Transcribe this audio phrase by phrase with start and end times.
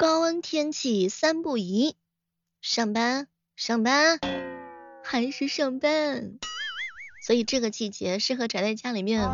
[0.00, 1.94] 高温天气三不宜，
[2.62, 4.18] 上班上班
[5.04, 6.38] 还是上班。
[7.22, 9.28] 所以这个季节适合宅在家里面，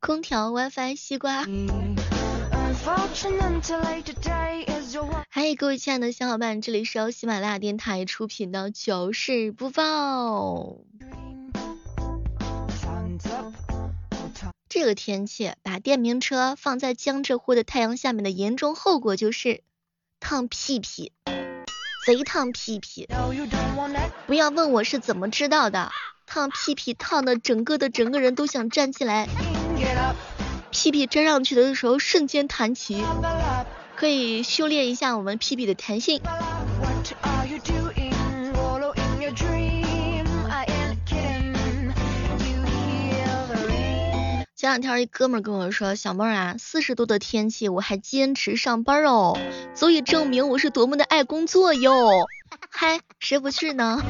[0.00, 1.44] 空调、WiFi、西瓜。
[5.28, 10.78] 嗨，各位亲爱的小伙伴，这里是由喜马拉雅电台出品的糗事播报。
[14.68, 19.62] 这个天气，把电瓶车放在江浙沪的太阳下面的严重后果就是
[20.22, 21.10] 烫屁屁，
[22.06, 23.08] 贼烫屁屁。
[24.28, 25.90] 不要问我是怎么知道的。
[26.26, 29.28] 烫屁屁烫的整个的整个人都想站起来，
[30.70, 33.02] 屁屁粘上去的时候瞬间弹起，
[33.96, 36.22] 可以修炼一下我们屁屁的弹性。
[44.62, 49.36] 前两天一哥们跟我说，小妹儿啊，四十度的天气我还坚持上班哦，
[49.74, 52.28] 足以证明我是多么的爱工作哟。
[52.70, 54.00] 嗨，谁不去呢？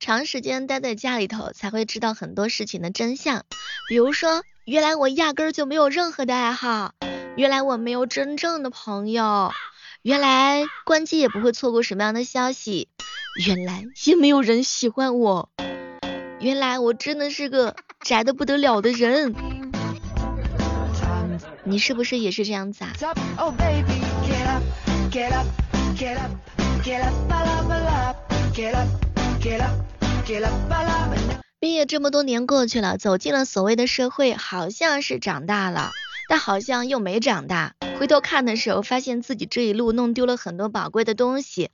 [0.00, 3.44] 长时间待在家里头，才会知道很多事情的真相。
[3.90, 6.94] 比如说，原来我压根儿就没有任何的爱好，
[7.36, 9.52] 原来我没有真正的朋友，
[10.00, 12.88] 原来关机也不会错过什么样的消息，
[13.34, 15.50] 原来也没有人喜欢我，
[16.38, 19.34] 原来我真的是个宅的不得了的人。
[21.64, 22.92] 你是不是也是这样子啊？
[31.58, 35.90] 毕业这么多年过去了，走进了所谓的社会，好像是长大了，
[36.28, 37.74] 但好像又没长大。
[37.98, 41.70] 回头看的时候，发现自己这一路弄丢了很多宝贵的东西，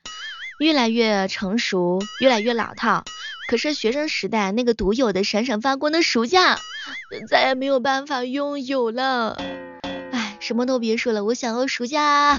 [0.60, 3.02] 越来越成熟，越来越老套。
[3.48, 6.58] 可是学生时代那个独有的闪闪发光的暑假，
[7.28, 9.36] 再也没有办法拥有了。
[10.12, 12.38] 哎，什么都别说了，我想要暑假。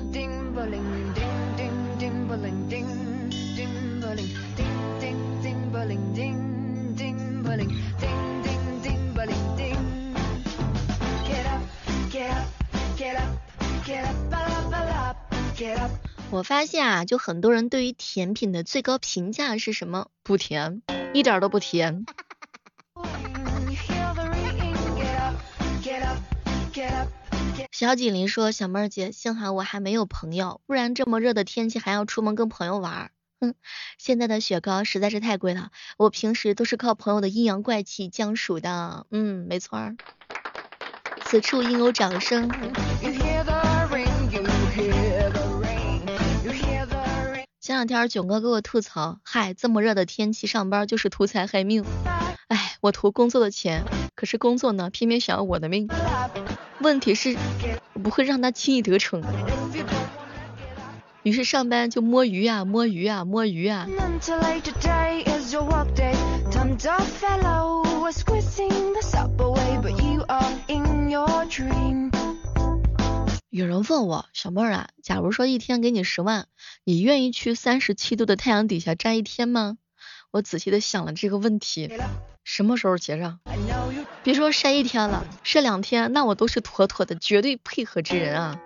[16.31, 20.07] 我发现啊，就很多人对于甜品的最高评价是什么？
[20.23, 20.81] 不甜，
[21.13, 22.05] 一点都不甜。
[27.71, 33.11] 小锦麟说：“小妹儿姐，幸好我还没有朋友，不然这么热的天气还要出门跟朋友玩。
[33.41, 33.53] 哼，
[33.97, 39.05] 现在的雪糕实在是太贵了，我平时都是靠朋友的阴阳怪气降暑的。
[39.11, 39.97] 嗯，没错儿。
[41.25, 42.49] 此处应有掌声。”
[47.71, 51.85] 前两天囧哥给我吐槽，嗨，这么热的天气上班就是图财害命。
[52.49, 55.87] 哎，我图工作的钱，可是工作呢，偏偏想要我的命。
[56.81, 57.37] 问题是，
[57.93, 59.23] 我不会让他轻易得逞。
[61.23, 63.87] 于是上班就摸鱼啊，摸鱼啊，摸鱼啊。
[73.51, 76.47] 有人问我小妹儿啊，假如说一天给你十万，
[76.85, 79.77] 你愿意去三十七度的太阳底下站一天吗？
[80.31, 81.91] 我仔细的想了这个问题，
[82.45, 83.41] 什么时候结账？
[84.23, 88.57] 别说晒一天了，晒两天，那我都是妥妥的绝对配合之人啊。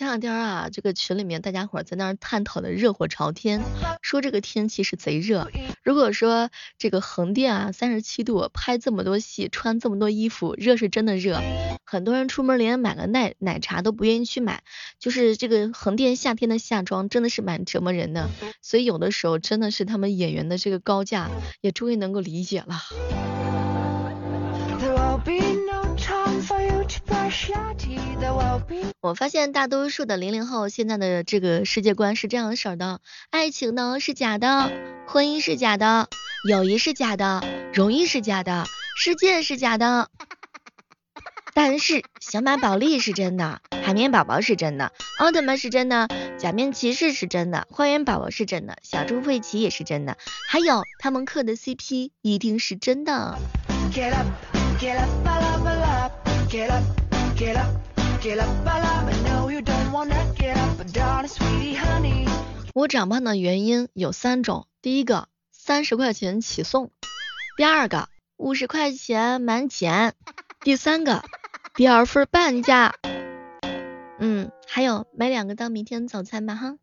[0.00, 3.60] 前两天啊，这个群里面大家伙在那儿探讨的热火朝天，
[4.00, 5.50] 说这个天气是贼热。
[5.82, 11.38] 如果说这个横店啊三十七度，拍这么多戏，穿这么多衣服，热是真的热。
[11.84, 14.62] 很多人出门连买个奶奶茶都不愿意去买，
[14.98, 18.30] 就是这个横店夏天的夏装真的是蛮折磨人的。
[18.62, 21.28] 所以有的时候真的是他们演员的这个高价，
[21.60, 23.59] 也终于能够理解了。
[29.00, 34.70] 我发现大多数的零零后现在的这个世界观是这样式的：爱情呢是假的，
[35.06, 36.08] 婚姻是假的，
[36.48, 37.42] 友谊是假的，
[37.72, 38.64] 荣誉是假的，
[38.96, 40.08] 世界是假的。
[41.52, 46.08] 但是小马宝莉是真的，海绵宝宝是真的，奥特曼是真的，
[46.38, 50.16] 假面骑士是真的，花园宝宝是真的，小猪佩奇也是真的，
[50.48, 53.36] 还有他们磕的 CP 一定是真的。
[62.74, 66.90] 我长胖的原因有三种，第一个三十块钱起送，
[67.56, 70.14] 第二个五十块钱满减，
[70.62, 71.22] 第三个
[71.76, 72.96] 第二份半价。
[74.18, 76.74] 嗯，还有买两个当明天早餐吧哈。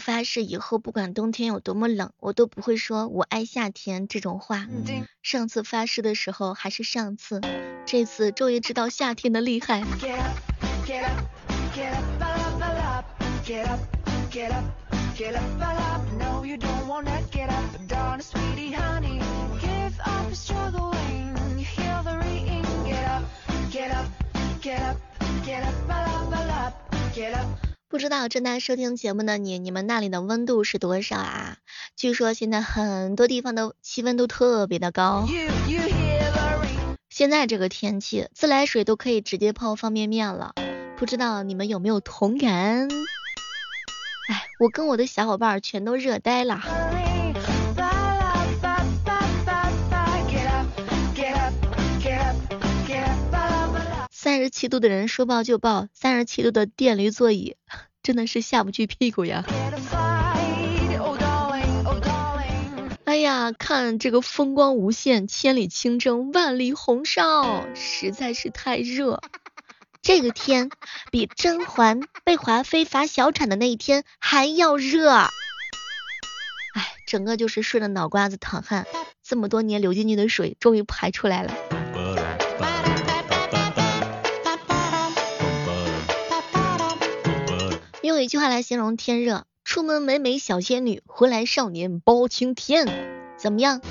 [0.00, 4.66] 发誓以后不管冬天有多么冷，我都不会说我爱夏天这种话。
[5.22, 7.40] 上次发誓的时候还是上次，
[7.86, 9.84] 这次终于知道夏天的厉害。
[27.90, 31.56] 不知道正在收听节目的你，你们那里的温度是多少啊？
[31.96, 35.26] 据说现在很多地方的气温都特别的高。
[37.08, 40.54] 现在这个天气，自来水都可以直接泡方便面了。
[40.96, 42.88] 不知道你们有没有同感？
[44.28, 46.60] 哎，我跟我的小伙伴全都热呆了。
[54.30, 57.56] 三十七度的人说抱就抱，三十七度的电驴座椅
[58.00, 59.44] 真的是下不去屁股呀。
[63.02, 69.20] 哎呀，看这个风光无限，千里清蒸，万里红烧，实在是太热。
[70.00, 70.70] 这个天
[71.10, 75.10] 比甄嬛被华妃罚小产的那一天还要热。
[75.10, 75.30] 哎，
[77.04, 78.86] 整个就是顺着脑瓜子淌汗，
[79.24, 81.52] 这么多年流进去的水终于排出来了。
[88.02, 92.86] 用一句话来形容天热：出门美美小仙女，回来少年包青天。
[93.36, 93.82] 怎么样？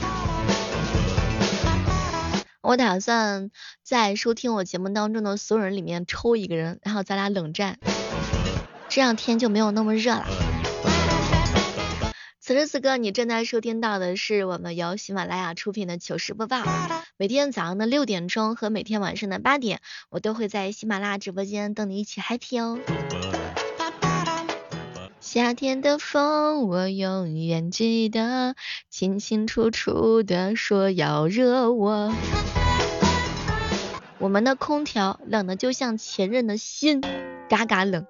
[2.62, 3.52] 我打算
[3.84, 7.78] 在收听我节目当中的所有人里面抽一个人，然后咱俩冷战，
[8.90, 10.26] 这样天就没有那么热了。
[12.40, 16.64] 此时此刻，你正在收听到的是我们由喜马拉雅出品的糗事播报。
[17.16, 22.80] 每天早上的六点钟和每天晚上的八点，我都会在喜马拉雅直播间等你一起 happy 哦。
[25.22, 28.56] 夏天的风，我永远记得，
[28.90, 32.14] 清清楚楚的说要热我。
[34.18, 37.02] 我们的空调冷的就像前任的心，
[37.50, 38.06] 嘎嘎冷。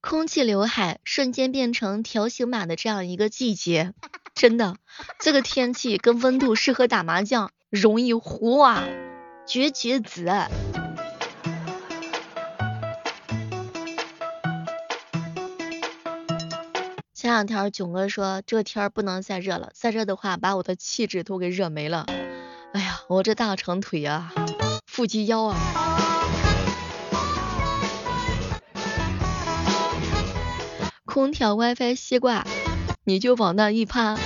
[0.00, 3.92] 空气刘海瞬间变成条形码的这样一个季节，
[4.34, 4.76] 真的，
[5.20, 7.50] 这个天气跟温度适合打麻将。
[7.70, 8.82] 容易糊啊，
[9.46, 10.24] 绝绝子。
[17.12, 22.06] 前两天囧哥说这天不能再热了，再热的话把我的气质都给热没了。
[22.72, 24.32] 哎呀，我这大长腿啊，
[24.86, 25.56] 腹肌腰啊，
[31.04, 32.46] 空调 WiFi 西瓜，
[33.04, 34.16] 你就往那一趴。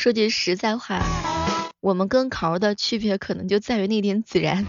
[0.00, 1.04] 说句实在话，
[1.80, 4.64] 我们跟烤肉的区别可能就在于那点孜然。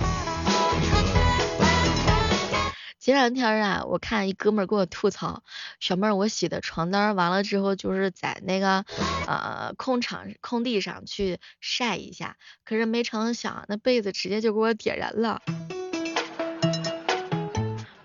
[3.00, 5.42] 前两天啊，我看一哥们儿给我吐槽，
[5.80, 8.84] 小妹儿，我洗的床单完了之后，就是在那个
[9.26, 12.36] 呃空场空地上去晒一下，
[12.66, 15.42] 可是没成想那被子直接就给我点燃了。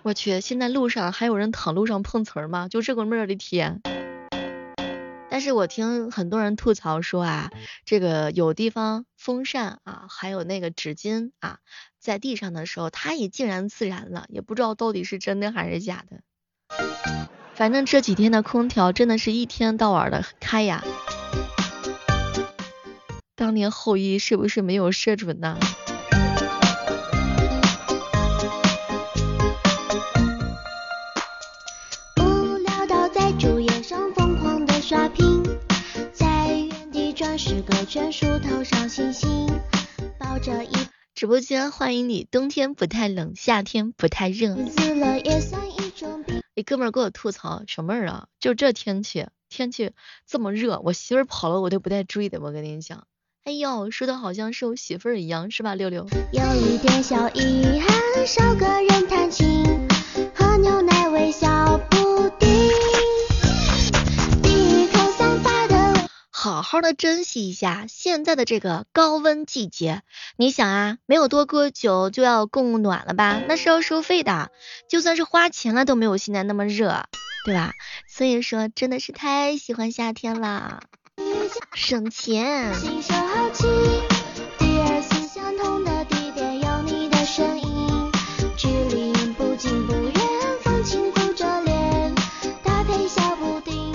[0.05, 2.69] 我去，现在路上还有人躺路上碰瓷儿吗？
[2.69, 3.83] 就这个闷的天。
[5.37, 7.51] 但是我听很多人吐槽说啊，
[7.85, 11.59] 这个有地方风扇啊，还有那个纸巾啊，
[12.01, 16.21] 在地上的时候，它也竟然自燃了，也不知道到底是真的还是假的。
[17.55, 20.83] 反正这几天的空调真的是一天到晚的开呀。
[23.35, 25.59] 当年后羿是不是没有射准呢？
[41.15, 44.55] 直播间欢迎你，冬天不太冷，夏天不太热。
[46.55, 49.93] 一哥们儿给我吐槽，小妹儿啊，就这天气，天气
[50.27, 53.07] 这么热，我媳妇儿跑了我都不带追的，我跟你讲。
[53.45, 56.07] 哎呦，说的好像是我媳妇儿一样，是吧，六六？
[56.33, 59.65] 有一点小遗憾，少个人弹琴，
[60.35, 62.06] 喝牛奶微笑不
[66.47, 70.03] 好好的珍惜一下现在的这个高温季节。
[70.37, 73.43] 你想啊，没有多久就要供暖了吧？
[73.49, 74.53] 那是要收费的，
[74.89, 77.07] 就算是花钱了都没有现在那么热，
[77.45, 77.73] 对吧？
[78.09, 80.83] 所以说真的是太喜欢夏天了，
[81.75, 82.73] 省钱。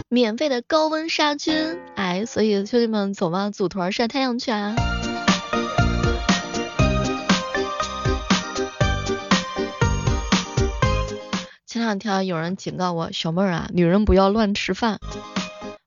[0.10, 1.91] 免费的高温杀菌，哎。
[2.12, 4.76] 白，所以兄弟们走吧，组团晒太阳去啊！
[11.66, 15.00] 前两天有人警告我，小妹儿啊，女人不要乱吃饭，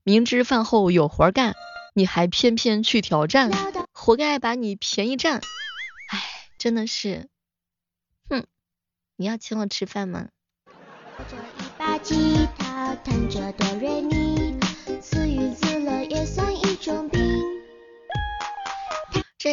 [0.02, 1.54] 明知饭后有活干，
[1.92, 3.50] 你还偏偏去挑战，
[3.92, 5.42] 活该把你便宜占。
[6.08, 6.22] 哎，
[6.56, 7.28] 真的是，
[8.30, 8.46] 哼，
[9.16, 10.28] 你要请我吃饭吗？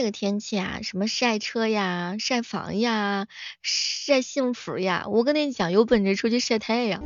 [0.02, 3.28] 这个天气啊，什么晒车呀、晒房呀、
[3.62, 7.04] 晒幸福呀，我跟你讲，有本事出去晒太阳。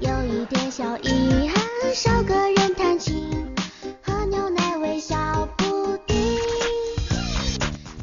[0.00, 3.30] 有一点小遗憾，少个人弹琴，
[4.02, 6.38] 喝牛奶微笑不停。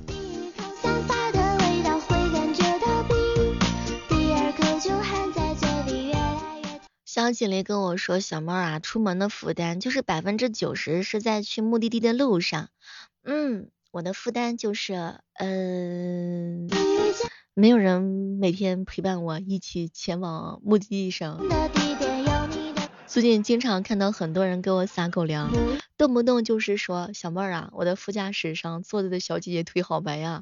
[0.07, 3.59] 第一口散发的味道会感觉到冰，
[4.09, 6.81] 第二口就含在嘴里越来越。
[7.05, 12.69] 小锦鲤跟我说，小猫啊，出门的负担就是百分之九十是在去目的地的路上。
[13.23, 13.69] 嗯。
[13.93, 16.67] 我的负担就是，嗯，
[17.53, 21.39] 没有人每天陪伴我一起前往目的地上。
[23.05, 25.51] 最近经常看到很多人给我撒狗粮，
[25.95, 30.41] 动不动就是说小妹儿啊，我的副驾驶上坐着的小姐姐腿好白呀。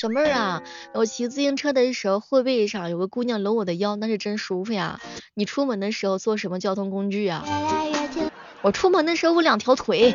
[0.00, 0.62] 小妹儿啊，
[0.94, 4.98] 我骑自行车的时候后背上有个姑娘搂我的腰，那是真舒服呀。
[5.34, 7.44] 你出门的时候坐什么交通工具呀？
[8.62, 10.14] 我出门的时候我两条腿。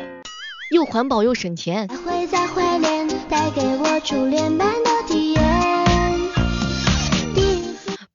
[0.72, 1.86] 又环保又省钱。
[1.88, 4.91] 还会再怀念带给我初恋般的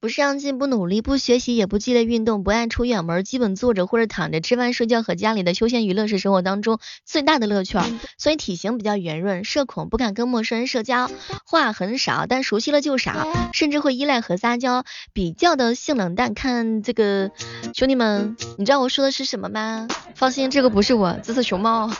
[0.07, 7.77] 不上进不努力不学习也不激烈运动不爱出远门，基本坐着或者躺着吃饭睡觉和家里的休闲娱乐是生活当中最大的乐趣。
[8.17, 11.11] 所以体型比较圆润，社恐，不敢跟陌生人社交，
[11.43, 16.33] 话很少，但熟悉了就少，甚至会依赖和撒娇，比较的性冷淡。
[16.33, 17.31] 看这个
[17.73, 19.89] 兄弟们，你知道我说的是什么吗？
[20.15, 21.91] 放心，这个不是我，这是熊猫。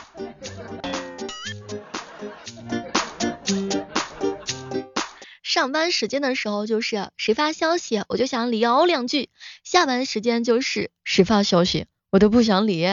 [5.48, 9.30] 上班时间的时候就是谁发消息我就想聊两句，
[9.64, 12.86] 下班时间就是谁发消息我都不想理，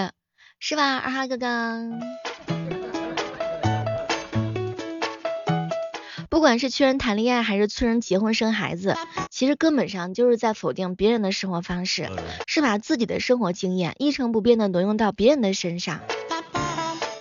[0.58, 1.92] 是吧，二哈哥哥？
[6.30, 8.96] 不管是催人谈恋爱还是催人结婚生孩子，
[9.30, 12.10] 其实根本上就是在否定别人的生活方式，
[12.48, 16.00] 是把自己的生活经验一成不变的挪用到别人的身上。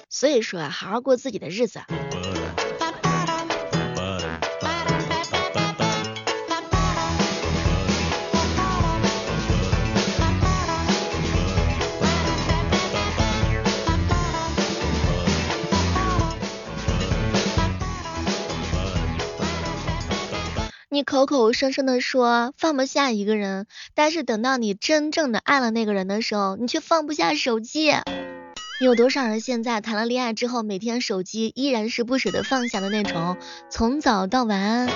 [0.09, 1.81] 所以说，好好过自己的日子。
[20.95, 27.93] 你口口声声的说放不下一个人，但是等到你真正的爱了那个人的时候，你却放不下手机。
[28.81, 33.37] 有多少人现在谈了恋爱之后，每天手机依然是不舍得放下的那种，
[33.71, 34.89] 从早到晚。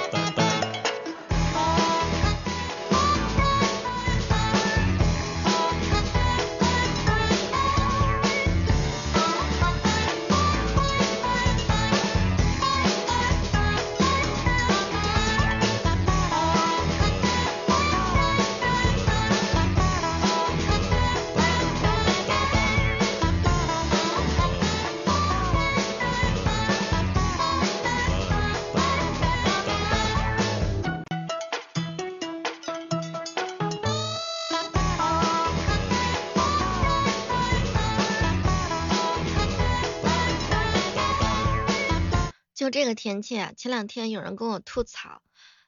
[42.58, 45.22] 就这个天气啊，前两天有人跟我吐槽，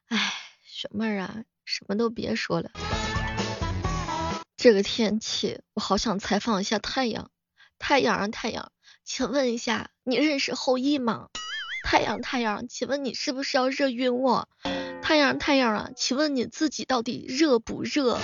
[0.09, 0.33] 哎，
[0.65, 2.73] 雪妹儿啊，什么都别说了。
[4.57, 7.31] 这个天气，我好想采访一下太阳，
[7.79, 8.73] 太阳啊太阳，
[9.05, 11.29] 请问一下，你认识后羿吗？
[11.85, 14.49] 太阳太阳，请问你是不是要热晕我？
[15.01, 18.19] 太阳太阳啊，请问你自己到底热不热？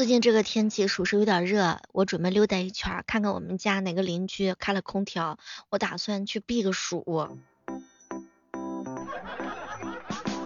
[0.00, 5.36] 最近这个天气属实有点热，我准备溜达一圈，看看我们家哪个邻居开了空调，
[5.68, 7.04] 我打算去避个暑。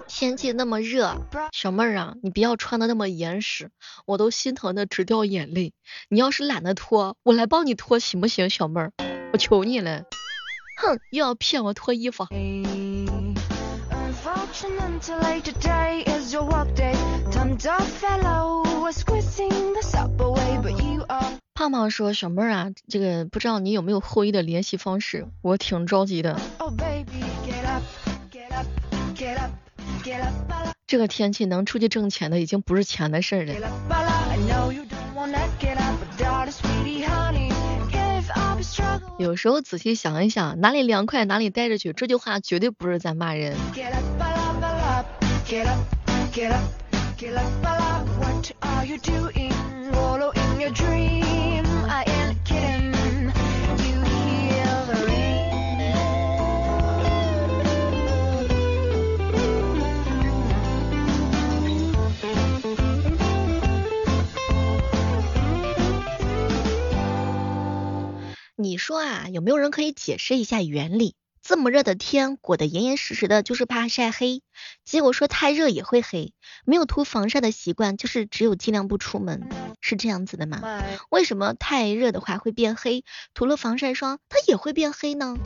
[0.08, 1.16] 天气那么热，
[1.52, 3.70] 小妹儿啊，你不要穿的那么严实，
[4.06, 5.72] 我都心疼的直掉眼泪。
[6.08, 8.92] 你要是懒得脱，我来帮你脱行不行，小妹儿？
[9.32, 10.02] 我求你了。
[10.78, 12.26] 哼，又要骗我脱衣服。
[21.54, 26.38] 胖胖说小妹儿啊这个不知道你有没有后羿的联系方式我挺着急的。
[30.86, 33.54] 这个天气能出去挣钱的已经不是钱的事儿了。
[39.18, 43.56] 有时候仔细想一想哪里凉快哪里待着去这句话绝对不是在骂人。
[43.74, 45.06] Get up get up
[45.46, 45.78] get up get up
[46.34, 46.83] get up
[68.56, 71.16] 你说啊，有没有人可以解释一下原理？
[71.46, 74.40] 这么热的天，裹得严严实实的，就是怕晒黑。
[74.82, 76.32] 结果说太热也会黑，
[76.64, 79.46] 没有涂防晒的习惯，就是只有尽量不出门，
[79.82, 80.62] 是这样子的吗？
[81.10, 85.36] 为什么太热的话会变黑，涂了防晒霜它也会变黑呢？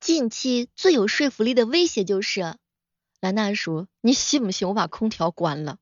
[0.00, 2.56] 近期最有说服力的威胁就是，
[3.20, 5.78] 兰大叔，你信不信我把空调关了？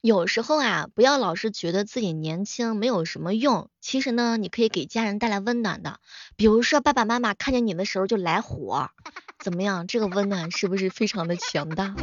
[0.00, 6.00] 有时候啊，不要老是觉得自己年轻没有什么用，其实呢，你可以给家人带来温暖的。
[6.36, 8.90] 比如说爸爸妈妈看见你的时候就来火，
[9.38, 9.86] 怎么样？
[9.86, 11.94] 这个温暖是不是非常的强大？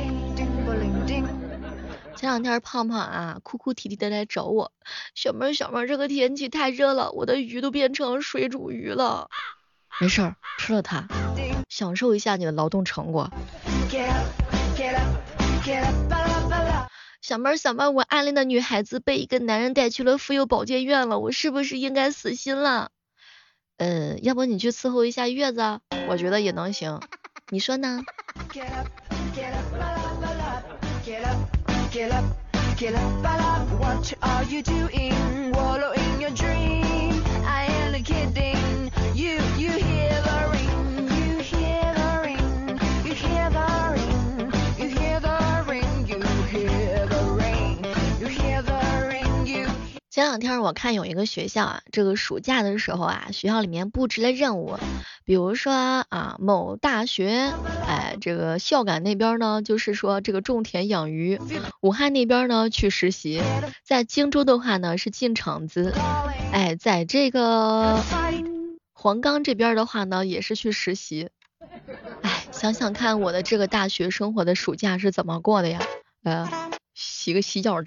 [2.23, 4.71] 前两天胖胖啊，哭哭啼啼的来找我，
[5.13, 9.29] 小妹儿小妹儿，这个天气太热了，我的鱼都变成水煮鱼了。
[9.99, 11.05] 没事儿，吃了它，
[11.67, 13.29] 享受一下你的劳动成果。
[17.21, 22.91] 小妹儿小妹儿，我暗恋的女孩子被一个男人带去了妇幼保健院了，我是不是应该死心了？
[23.75, 27.01] 呃，要不你去伺候一下月子，我觉得也能行，
[27.49, 28.01] 你说呢
[31.93, 32.25] ？Get up,
[32.75, 33.69] get up, up.
[33.79, 35.51] What are you doing?
[35.51, 36.62] Wallow in your dream.
[50.23, 54.77] 前两天我看有一个学校啊，这个暑假的时候啊，学校里面布置了任务，
[55.25, 57.51] 比如说啊，某大学，
[57.85, 61.39] 哎，这个孝感那边呢，就是说这个种田养鱼；
[61.81, 63.41] 武汉那边呢去实习，
[63.83, 65.93] 在荆州的话呢是进厂子，
[66.53, 67.99] 哎，在这个
[68.95, 71.31] 黄冈这边的话呢也是去实习。
[72.21, 75.81] 哎，想想看我的这个大学生活的暑假是怎么过的呀？
[76.23, 76.49] 呃，
[76.93, 77.83] 洗个洗脚。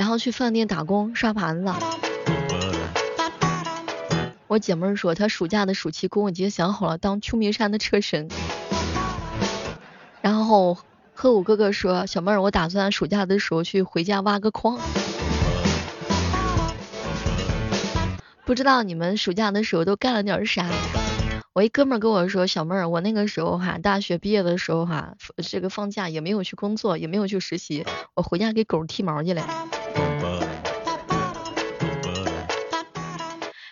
[0.00, 1.70] 然后去饭店打工刷盘子。
[4.46, 8.26] 我姐妹儿说她暑假的暑期工已经想好了当秋名山的车神。
[10.22, 10.78] 然后
[11.12, 14.80] 和我哥哥说小妹儿我打算暑假的时候去回家挖个矿。
[18.46, 20.66] 不知道你们暑假的时候都干了点啥？
[21.52, 27.84] 我一哥们儿跟我说小妹儿我那个时候哈大学毕业的时候哈这个放假也没有去工作也没有去实习
[28.14, 29.46] 我回家给狗剃毛去了。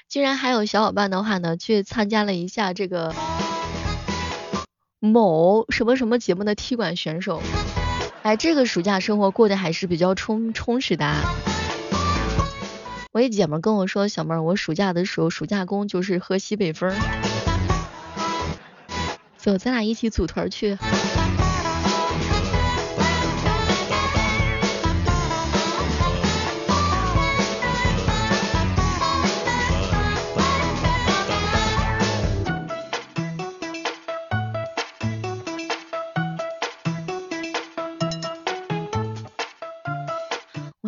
[0.09, 3.15] 居然还有小伙伴的话呢，去参加了一下这个
[5.01, 7.43] 某什么什么节目的踢馆选手。
[8.23, 11.05] 哎，这个暑假生活过得还是比较充充实的。
[11.05, 11.23] 啊
[13.13, 16.95] 我一姐们跟我说，小妹儿，我暑假的时候暑假工就是喝西北风。
[19.37, 20.79] 走，咱俩一起组团去。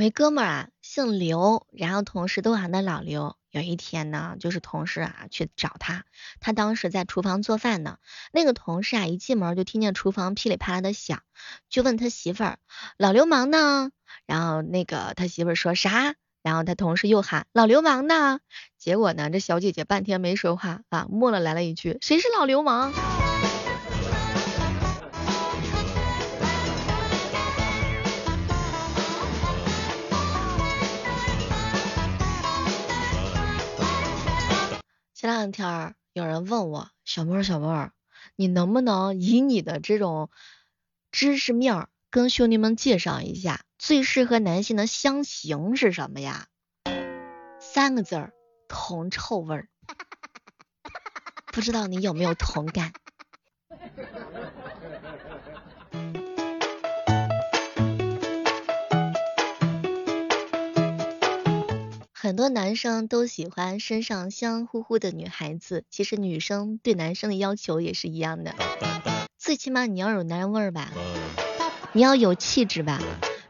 [0.01, 3.37] 我一哥们儿啊，姓刘，然后同事都喊他老刘。
[3.51, 6.05] 有一天呢，就是同事啊去找他，
[6.41, 7.99] 他当时在厨房做饭呢。
[8.33, 11.21] 那个同事啊一进门就听见厨房噼里啪啦的响，
[11.69, 12.59] 就问他媳妇儿
[12.97, 13.91] ：“老流氓呢？”
[14.25, 16.15] 然后那个他媳妇儿说啥？
[16.43, 18.41] 然后他同事又喊：“老流氓呢？”
[18.81, 22.91] 结果呢，这小姐姐半天没说话啊，默了来了一句：“谁是老流氓？”
[35.31, 37.93] 前两天有人问我小妹儿小妹儿，
[38.35, 40.29] 你能不能以你的这种
[41.13, 46.49] 知识面儿跟兄弟们介绍一下最适合男性的香型是什么呀？
[47.61, 48.33] 三个字儿，
[48.67, 49.69] 铜臭味儿。
[51.53, 52.93] 不知道你有没有同感？
[62.41, 68.55] 很多男生都喜欢身上香乎乎的女孩子，其实女生对男生的要求也是一样的，
[69.37, 70.91] 最起码你要有男人味儿吧，
[71.93, 72.99] 你要有气质吧。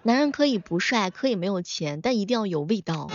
[0.02, 3.08] 男人可以不帅，可以没有钱，但一定要有味道。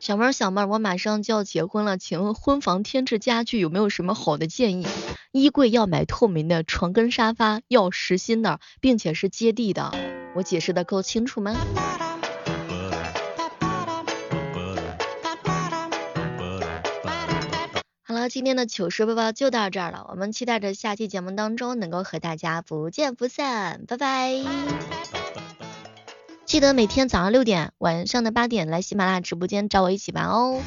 [0.00, 4.88] 小妹儿，小妹儿，我马上就要结婚了，请问婚房添置家具有没有什么好的建议？
[5.30, 9.94] 衣柜要买透明的，床跟沙发要实心的，并且是接地的。
[10.34, 11.54] 我解释的够清楚吗？
[18.04, 24.44] 好了，今天的糗事播报就到这儿了，我们期待着下期节目当中能够和大家不见不散，拜拜！
[26.44, 30.60] 记得每天早上六点，晚上的八点来喜马拉雅直播间找我一起玩哦。